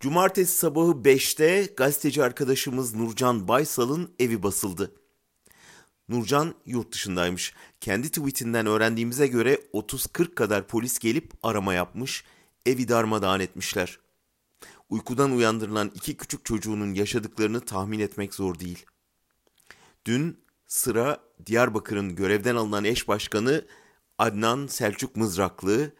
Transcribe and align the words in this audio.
Cumartesi 0.00 0.56
sabahı 0.58 0.90
5'te 0.90 1.68
gazeteci 1.76 2.24
arkadaşımız 2.24 2.94
Nurcan 2.94 3.48
Baysal'ın 3.48 4.14
evi 4.18 4.42
basıldı. 4.42 4.92
Nurcan 6.08 6.54
yurt 6.66 6.92
dışındaymış. 6.92 7.54
Kendi 7.80 8.08
tweetinden 8.08 8.66
öğrendiğimize 8.66 9.26
göre 9.26 9.54
30-40 9.72 10.34
kadar 10.34 10.66
polis 10.66 10.98
gelip 10.98 11.32
arama 11.42 11.74
yapmış, 11.74 12.24
evi 12.66 12.88
darmadağın 12.88 13.40
etmişler. 13.40 13.98
Uykudan 14.90 15.32
uyandırılan 15.32 15.90
iki 15.94 16.16
küçük 16.16 16.44
çocuğunun 16.44 16.94
yaşadıklarını 16.94 17.60
tahmin 17.60 18.00
etmek 18.00 18.34
zor 18.34 18.58
değil. 18.58 18.86
Dün 20.04 20.38
sıra 20.66 21.20
Diyarbakır'ın 21.46 22.16
görevden 22.16 22.56
alınan 22.56 22.84
eş 22.84 23.08
başkanı 23.08 23.64
Adnan 24.18 24.66
Selçuk 24.66 25.16
Mızraklı, 25.16 25.90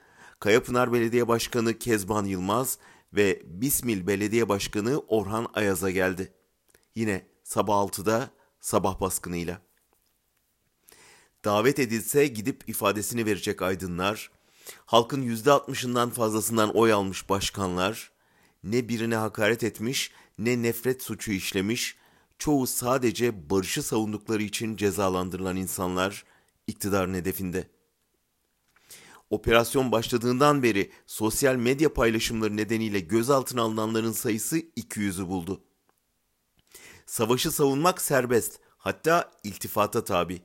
Kayapınar 0.41 0.93
Belediye 0.93 1.29
Başkanı 1.29 1.79
Kezban 1.79 2.25
Yılmaz 2.25 2.79
ve 3.13 3.43
Bismil 3.45 4.07
Belediye 4.07 4.49
Başkanı 4.49 4.99
Orhan 4.99 5.47
Ayaz'a 5.55 5.91
geldi. 5.91 6.33
Yine 6.95 7.27
sabah 7.45 7.75
6'da 7.75 8.31
sabah 8.61 9.01
baskınıyla. 9.01 9.63
Davet 11.45 11.79
edilse 11.79 12.27
gidip 12.27 12.69
ifadesini 12.69 13.27
verecek 13.27 13.63
aydınlar, 13.63 14.31
halkın 14.87 15.23
%60'ından 15.23 16.11
fazlasından 16.11 16.77
oy 16.77 16.93
almış 16.93 17.29
başkanlar, 17.29 18.13
ne 18.65 18.89
birine 18.89 19.17
hakaret 19.17 19.65
etmiş 19.65 20.13
ne 20.39 20.63
nefret 20.63 21.03
suçu 21.03 21.33
işlemiş, 21.33 21.97
çoğu 22.39 22.67
sadece 22.67 23.51
barışı 23.51 23.83
savundukları 23.83 24.43
için 24.43 24.77
cezalandırılan 24.77 25.57
insanlar 25.57 26.25
iktidarın 26.67 27.15
hedefinde.'' 27.15 27.78
Operasyon 29.31 29.93
başladığından 29.93 30.63
beri 30.63 30.91
sosyal 31.07 31.57
medya 31.57 31.95
paylaşımları 31.95 32.57
nedeniyle 32.57 33.01
gözaltına 33.01 33.63
alınanların 33.63 34.13
sayısı 34.13 34.59
200'ü 34.59 35.29
buldu. 35.29 35.65
Savaşı 37.07 37.51
savunmak 37.51 38.03
serbest, 38.03 38.61
hatta 38.77 39.31
iltifata 39.45 40.05
tabi. 40.05 40.43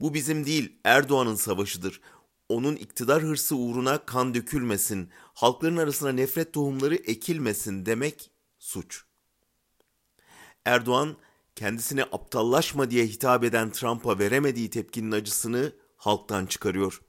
Bu 0.00 0.14
bizim 0.14 0.46
değil, 0.46 0.78
Erdoğan'ın 0.84 1.34
savaşıdır. 1.34 2.00
Onun 2.48 2.76
iktidar 2.76 3.22
hırsı 3.22 3.56
uğruna 3.56 4.04
kan 4.06 4.34
dökülmesin, 4.34 5.10
halkların 5.34 5.76
arasına 5.76 6.12
nefret 6.12 6.52
tohumları 6.52 6.94
ekilmesin 6.94 7.86
demek 7.86 8.30
suç. 8.58 9.04
Erdoğan 10.64 11.16
kendisine 11.54 12.02
aptallaşma 12.02 12.90
diye 12.90 13.06
hitap 13.06 13.44
eden 13.44 13.72
Trump'a 13.72 14.18
veremediği 14.18 14.70
tepkinin 14.70 15.12
acısını 15.12 15.72
halktan 15.96 16.46
çıkarıyor 16.46 17.00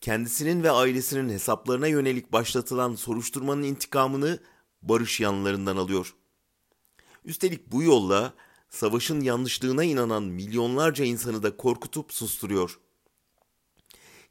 kendisinin 0.00 0.62
ve 0.62 0.70
ailesinin 0.70 1.28
hesaplarına 1.28 1.86
yönelik 1.86 2.32
başlatılan 2.32 2.94
soruşturmanın 2.94 3.62
intikamını 3.62 4.38
barış 4.82 5.20
yanlarından 5.20 5.76
alıyor. 5.76 6.14
Üstelik 7.24 7.72
bu 7.72 7.82
yolla 7.82 8.34
savaşın 8.70 9.20
yanlışlığına 9.20 9.84
inanan 9.84 10.22
milyonlarca 10.22 11.04
insanı 11.04 11.42
da 11.42 11.56
korkutup 11.56 12.12
susturuyor. 12.12 12.78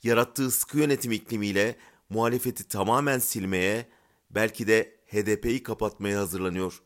Yarattığı 0.04 0.52
sıkı 0.52 0.78
yönetim 0.78 1.12
iklimiyle 1.12 1.76
muhalefeti 2.10 2.68
tamamen 2.68 3.20
silmeye, 3.20 3.90
belki 4.30 4.68
de 4.68 4.98
HDP'yi 5.08 5.64
kapatmaya 5.64 6.20
hazırlanıyor. 6.20 6.82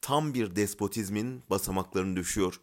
Tam 0.00 0.34
bir 0.34 0.56
despotizmin 0.56 1.42
basamaklarını 1.50 2.16
düşüyor. 2.16 2.60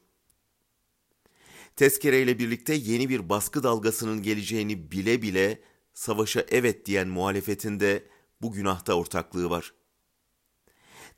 Tezkereyle 1.75 2.39
birlikte 2.39 2.73
yeni 2.73 3.09
bir 3.09 3.29
baskı 3.29 3.63
dalgasının 3.63 4.23
geleceğini 4.23 4.91
bile 4.91 5.21
bile 5.21 5.61
savaşa 5.93 6.45
evet 6.49 6.85
diyen 6.85 7.07
muhalefetinde 7.07 8.07
bu 8.41 8.51
günahta 8.51 8.93
ortaklığı 8.93 9.49
var. 9.49 9.73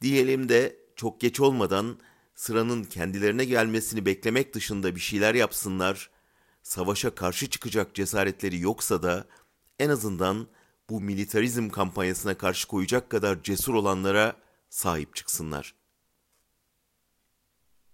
Diyelim 0.02 0.50
de 0.50 0.80
çok 0.96 1.22
geç 1.22 1.40
olmadan 1.40 2.00
sıranın 2.36 2.84
kendilerine 2.84 3.46
gelmesini 3.46 4.06
beklemek 4.06 4.54
dışında 4.54 4.96
bir 4.96 5.00
şeyler 5.00 5.36
yapsınlar, 5.36 6.10
savaşa 6.64 7.16
karşı 7.16 7.50
çıkacak 7.50 7.96
cesaretleri 7.96 8.60
yoksa 8.60 9.04
da 9.04 9.28
en 9.80 9.90
azından 9.90 10.48
bu 10.90 11.02
militarizm 11.02 11.70
kampanyasına 11.70 12.38
karşı 12.38 12.68
koyacak 12.68 13.10
kadar 13.10 13.44
cesur 13.44 13.74
olanlara 13.74 14.36
sahip 14.70 15.16
çıksınlar.'' 15.16 15.85